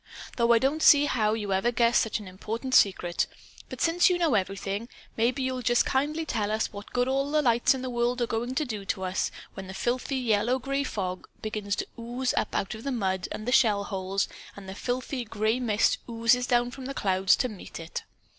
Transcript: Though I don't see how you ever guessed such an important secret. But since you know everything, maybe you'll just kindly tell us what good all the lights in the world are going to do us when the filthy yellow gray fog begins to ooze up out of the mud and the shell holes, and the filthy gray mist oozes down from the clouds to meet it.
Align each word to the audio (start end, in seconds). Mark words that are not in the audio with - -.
Though 0.35 0.51
I 0.51 0.57
don't 0.57 0.81
see 0.81 1.05
how 1.05 1.33
you 1.35 1.53
ever 1.53 1.71
guessed 1.71 2.01
such 2.01 2.19
an 2.19 2.27
important 2.27 2.73
secret. 2.73 3.27
But 3.69 3.81
since 3.81 4.09
you 4.09 4.17
know 4.17 4.33
everything, 4.33 4.89
maybe 5.15 5.43
you'll 5.43 5.61
just 5.61 5.85
kindly 5.85 6.25
tell 6.25 6.49
us 6.49 6.73
what 6.73 6.91
good 6.91 7.07
all 7.07 7.29
the 7.29 7.43
lights 7.43 7.75
in 7.75 7.83
the 7.83 7.89
world 7.91 8.19
are 8.19 8.25
going 8.25 8.55
to 8.55 8.65
do 8.65 8.83
us 9.03 9.29
when 9.53 9.67
the 9.67 9.75
filthy 9.75 10.17
yellow 10.17 10.57
gray 10.57 10.83
fog 10.83 11.27
begins 11.43 11.75
to 11.75 11.87
ooze 11.99 12.33
up 12.35 12.55
out 12.55 12.73
of 12.73 12.83
the 12.83 12.91
mud 12.91 13.27
and 13.31 13.47
the 13.47 13.51
shell 13.51 13.83
holes, 13.83 14.27
and 14.55 14.67
the 14.67 14.73
filthy 14.73 15.23
gray 15.23 15.59
mist 15.59 15.99
oozes 16.09 16.47
down 16.47 16.71
from 16.71 16.85
the 16.85 16.95
clouds 16.95 17.35
to 17.35 17.47
meet 17.47 17.79
it. 17.79 18.01